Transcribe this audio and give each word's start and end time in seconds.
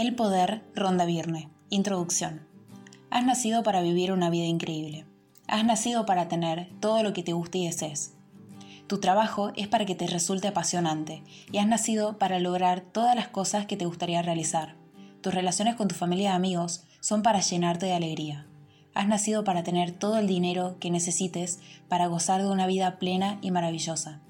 El 0.00 0.14
poder 0.14 0.62
Ronda 0.74 1.04
Virne. 1.04 1.50
Introducción. 1.68 2.46
Has 3.10 3.22
nacido 3.22 3.62
para 3.62 3.82
vivir 3.82 4.12
una 4.12 4.30
vida 4.30 4.46
increíble. 4.46 5.04
Has 5.46 5.62
nacido 5.62 6.06
para 6.06 6.26
tener 6.26 6.70
todo 6.80 7.02
lo 7.02 7.12
que 7.12 7.22
te 7.22 7.34
guste 7.34 7.58
y 7.58 7.66
desees. 7.66 8.14
Tu 8.86 8.98
trabajo 8.98 9.52
es 9.56 9.68
para 9.68 9.84
que 9.84 9.94
te 9.94 10.06
resulte 10.06 10.48
apasionante 10.48 11.22
y 11.52 11.58
has 11.58 11.66
nacido 11.66 12.16
para 12.16 12.38
lograr 12.38 12.80
todas 12.80 13.14
las 13.14 13.28
cosas 13.28 13.66
que 13.66 13.76
te 13.76 13.84
gustaría 13.84 14.22
realizar. 14.22 14.74
Tus 15.20 15.34
relaciones 15.34 15.74
con 15.74 15.88
tu 15.88 15.94
familia 15.94 16.30
y 16.30 16.34
amigos 16.34 16.84
son 17.00 17.22
para 17.22 17.40
llenarte 17.40 17.84
de 17.84 17.92
alegría. 17.92 18.46
Has 18.94 19.06
nacido 19.06 19.44
para 19.44 19.64
tener 19.64 19.92
todo 19.92 20.16
el 20.16 20.26
dinero 20.26 20.78
que 20.80 20.90
necesites 20.90 21.60
para 21.88 22.06
gozar 22.06 22.40
de 22.40 22.48
una 22.48 22.66
vida 22.66 22.98
plena 22.98 23.38
y 23.42 23.50
maravillosa. 23.50 24.22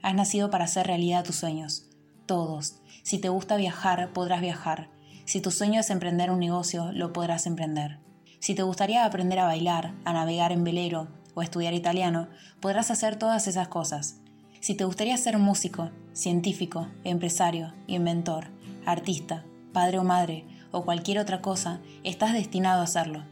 Has 0.00 0.14
nacido 0.14 0.48
para 0.50 0.64
hacer 0.64 0.86
realidad 0.86 1.22
tus 1.22 1.36
sueños. 1.36 1.86
Todos. 2.26 2.82
Si 3.04 3.18
te 3.18 3.28
gusta 3.28 3.56
viajar, 3.56 4.12
podrás 4.12 4.40
viajar. 4.40 4.88
Si 5.24 5.40
tu 5.40 5.52
sueño 5.52 5.78
es 5.78 5.90
emprender 5.90 6.32
un 6.32 6.40
negocio, 6.40 6.90
lo 6.92 7.12
podrás 7.12 7.46
emprender. 7.46 8.00
Si 8.40 8.54
te 8.56 8.62
gustaría 8.62 9.04
aprender 9.04 9.38
a 9.38 9.44
bailar, 9.44 9.94
a 10.04 10.12
navegar 10.12 10.50
en 10.50 10.64
velero 10.64 11.06
o 11.34 11.42
estudiar 11.42 11.72
italiano, 11.72 12.28
podrás 12.60 12.90
hacer 12.90 13.16
todas 13.16 13.46
esas 13.46 13.68
cosas. 13.68 14.16
Si 14.60 14.74
te 14.74 14.84
gustaría 14.84 15.16
ser 15.16 15.38
músico, 15.38 15.90
científico, 16.12 16.88
empresario, 17.04 17.72
inventor, 17.86 18.48
artista, 18.84 19.44
padre 19.72 20.00
o 20.00 20.04
madre 20.04 20.44
o 20.72 20.84
cualquier 20.84 21.20
otra 21.20 21.40
cosa, 21.40 21.80
estás 22.02 22.32
destinado 22.32 22.80
a 22.80 22.84
hacerlo. 22.84 23.22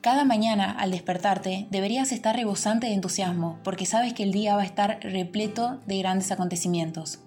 Cada 0.00 0.24
mañana, 0.24 0.70
al 0.72 0.92
despertarte, 0.92 1.66
deberías 1.70 2.12
estar 2.12 2.34
rebosante 2.34 2.86
de 2.86 2.94
entusiasmo 2.94 3.58
porque 3.64 3.84
sabes 3.84 4.14
que 4.14 4.22
el 4.22 4.32
día 4.32 4.56
va 4.56 4.62
a 4.62 4.66
estar 4.66 5.00
repleto 5.02 5.80
de 5.86 5.98
grandes 5.98 6.32
acontecimientos. 6.32 7.20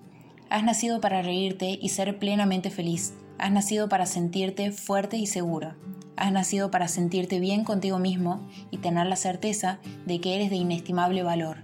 Has 0.52 0.66
nacido 0.66 1.00
para 1.00 1.22
reírte 1.22 1.80
y 1.82 1.88
ser 1.88 2.20
plenamente 2.20 2.72
feliz. 2.72 3.14
Has 3.38 3.54
nacido 3.54 3.88
para 3.88 4.06
sentirte 4.06 4.74
fuerte 4.74 5.16
y 5.16 5.26
seguro. 5.26 5.76
Has 6.18 6.34
nacido 6.34 6.70
para 6.70 6.90
sentirte 6.90 7.40
bien 7.40 7.64
contigo 7.64 8.00
mismo 8.00 8.46
y 8.70 8.80
tener 8.80 9.08
la 9.08 9.16
certeza 9.16 9.80
de 10.06 10.20
que 10.20 10.36
eres 10.36 10.50
de 10.50 10.58
inestimable 10.58 11.24
valor. 11.24 11.60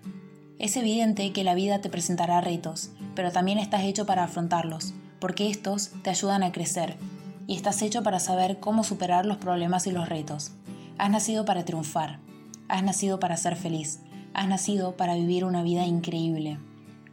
Es 0.57 0.77
evidente 0.77 1.33
que 1.33 1.43
la 1.43 1.53
vida 1.53 1.81
te 1.81 1.89
presentará 1.89 2.39
retos, 2.39 2.91
pero 3.13 3.29
también 3.29 3.59
estás 3.59 3.83
hecho 3.83 4.05
para 4.05 4.23
afrontarlos, 4.23 4.93
porque 5.19 5.49
estos 5.49 5.91
te 6.01 6.09
ayudan 6.09 6.43
a 6.43 6.53
crecer, 6.53 6.95
y 7.45 7.57
estás 7.57 7.81
hecho 7.81 8.03
para 8.03 8.21
saber 8.21 8.61
cómo 8.61 8.85
superar 8.85 9.25
los 9.25 9.35
problemas 9.35 9.85
y 9.87 9.91
los 9.91 10.07
retos. 10.07 10.53
Has 10.97 11.11
nacido 11.11 11.43
para 11.43 11.65
triunfar. 11.65 12.19
Has 12.69 12.83
nacido 12.83 13.19
para 13.19 13.35
ser 13.35 13.57
feliz. 13.57 13.99
Has 14.33 14.47
nacido 14.47 14.95
para 14.95 15.15
vivir 15.15 15.43
una 15.43 15.61
vida 15.61 15.85
increíble. 15.85 16.57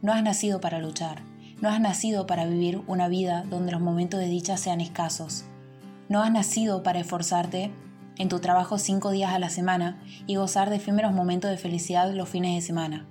No 0.01 0.13
has 0.13 0.23
nacido 0.23 0.61
para 0.61 0.79
luchar. 0.79 1.34
No 1.65 1.71
has 1.71 1.81
nacido 1.81 2.27
para 2.27 2.45
vivir 2.45 2.83
una 2.85 3.07
vida 3.07 3.43
donde 3.49 3.71
los 3.71 3.81
momentos 3.81 4.19
de 4.19 4.27
dicha 4.27 4.55
sean 4.55 4.81
escasos. 4.81 5.45
No 6.09 6.21
has 6.21 6.31
nacido 6.31 6.83
para 6.83 6.99
esforzarte 6.99 7.71
en 8.19 8.29
tu 8.29 8.37
trabajo 8.37 8.77
cinco 8.77 9.09
días 9.09 9.33
a 9.33 9.39
la 9.39 9.49
semana 9.49 9.99
y 10.27 10.35
gozar 10.35 10.69
de 10.69 10.75
efímeros 10.75 11.11
momentos 11.11 11.49
de 11.49 11.57
felicidad 11.57 12.13
los 12.13 12.29
fines 12.29 12.53
de 12.53 12.61
semana. 12.61 13.07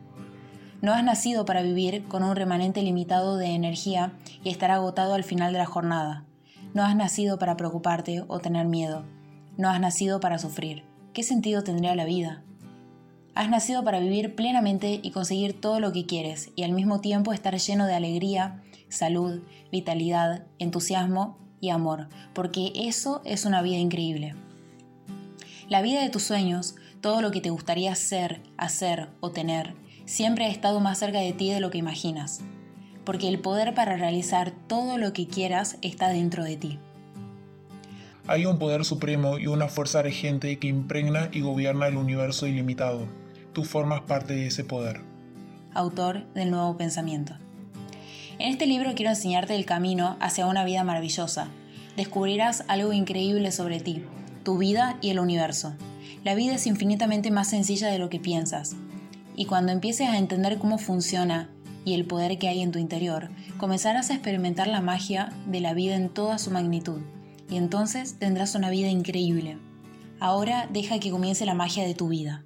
No 0.82 0.92
has 0.92 1.02
nacido 1.02 1.44
para 1.44 1.62
vivir 1.62 2.04
con 2.04 2.22
un 2.22 2.36
remanente 2.36 2.80
limitado 2.82 3.38
de 3.38 3.46
energía 3.46 4.12
y 4.44 4.50
estar 4.50 4.70
agotado 4.70 5.14
al 5.14 5.24
final 5.24 5.52
de 5.52 5.58
la 5.58 5.66
jornada. 5.66 6.24
No 6.74 6.84
has 6.84 6.94
nacido 6.94 7.40
para 7.40 7.56
preocuparte 7.56 8.22
o 8.28 8.38
tener 8.38 8.68
miedo. 8.68 9.04
No 9.56 9.68
has 9.68 9.80
nacido 9.80 10.20
para 10.20 10.38
sufrir. 10.38 10.84
¿Qué 11.12 11.24
sentido 11.24 11.64
tendría 11.64 11.96
la 11.96 12.04
vida? 12.04 12.44
Has 13.36 13.50
nacido 13.50 13.82
para 13.82 13.98
vivir 13.98 14.36
plenamente 14.36 15.00
y 15.02 15.10
conseguir 15.10 15.60
todo 15.60 15.80
lo 15.80 15.92
que 15.92 16.06
quieres 16.06 16.52
y 16.54 16.62
al 16.62 16.70
mismo 16.70 17.00
tiempo 17.00 17.32
estar 17.32 17.56
lleno 17.58 17.86
de 17.86 17.94
alegría, 17.94 18.62
salud, 18.88 19.42
vitalidad, 19.72 20.44
entusiasmo 20.60 21.36
y 21.60 21.70
amor, 21.70 22.08
porque 22.32 22.70
eso 22.76 23.22
es 23.24 23.44
una 23.44 23.60
vida 23.60 23.78
increíble. 23.78 24.36
La 25.68 25.82
vida 25.82 26.00
de 26.00 26.10
tus 26.10 26.22
sueños, 26.22 26.76
todo 27.00 27.22
lo 27.22 27.32
que 27.32 27.40
te 27.40 27.50
gustaría 27.50 27.92
ser, 27.96 28.40
hacer 28.56 29.08
o 29.18 29.32
tener, 29.32 29.74
siempre 30.04 30.44
ha 30.44 30.48
estado 30.50 30.78
más 30.78 30.98
cerca 30.98 31.18
de 31.18 31.32
ti 31.32 31.50
de 31.50 31.58
lo 31.58 31.72
que 31.72 31.78
imaginas, 31.78 32.40
porque 33.04 33.28
el 33.28 33.40
poder 33.40 33.74
para 33.74 33.96
realizar 33.96 34.52
todo 34.68 34.96
lo 34.96 35.12
que 35.12 35.26
quieras 35.26 35.76
está 35.82 36.08
dentro 36.08 36.44
de 36.44 36.56
ti. 36.56 36.78
Hay 38.28 38.46
un 38.46 38.60
poder 38.60 38.84
supremo 38.84 39.38
y 39.40 39.48
una 39.48 39.66
fuerza 39.66 40.02
regente 40.02 40.60
que 40.60 40.68
impregna 40.68 41.30
y 41.32 41.40
gobierna 41.40 41.88
el 41.88 41.96
universo 41.96 42.46
ilimitado 42.46 43.23
tú 43.54 43.64
formas 43.64 44.02
parte 44.02 44.34
de 44.34 44.48
ese 44.48 44.64
poder. 44.64 45.00
Autor 45.72 46.26
del 46.34 46.50
Nuevo 46.50 46.76
Pensamiento. 46.76 47.34
En 48.38 48.50
este 48.52 48.66
libro 48.66 48.94
quiero 48.94 49.10
enseñarte 49.10 49.54
el 49.54 49.64
camino 49.64 50.16
hacia 50.20 50.46
una 50.46 50.64
vida 50.64 50.84
maravillosa. 50.84 51.48
Descubrirás 51.96 52.64
algo 52.66 52.92
increíble 52.92 53.52
sobre 53.52 53.80
ti, 53.80 54.04
tu 54.42 54.58
vida 54.58 54.98
y 55.00 55.10
el 55.10 55.20
universo. 55.20 55.74
La 56.24 56.34
vida 56.34 56.54
es 56.54 56.66
infinitamente 56.66 57.30
más 57.30 57.48
sencilla 57.48 57.88
de 57.88 57.98
lo 57.98 58.10
que 58.10 58.18
piensas. 58.18 58.74
Y 59.36 59.46
cuando 59.46 59.72
empieces 59.72 60.08
a 60.08 60.18
entender 60.18 60.58
cómo 60.58 60.78
funciona 60.78 61.48
y 61.84 61.94
el 61.94 62.06
poder 62.06 62.38
que 62.38 62.48
hay 62.48 62.60
en 62.60 62.72
tu 62.72 62.80
interior, 62.80 63.30
comenzarás 63.56 64.10
a 64.10 64.14
experimentar 64.14 64.66
la 64.66 64.80
magia 64.80 65.32
de 65.46 65.60
la 65.60 65.74
vida 65.74 65.94
en 65.94 66.08
toda 66.08 66.38
su 66.38 66.50
magnitud. 66.50 67.00
Y 67.48 67.56
entonces 67.56 68.18
tendrás 68.18 68.56
una 68.56 68.70
vida 68.70 68.88
increíble. 68.88 69.58
Ahora 70.18 70.68
deja 70.72 70.98
que 70.98 71.10
comience 71.10 71.46
la 71.46 71.54
magia 71.54 71.84
de 71.84 71.94
tu 71.94 72.08
vida. 72.08 72.44